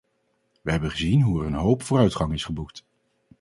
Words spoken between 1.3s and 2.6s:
er een hoop vooruitgang is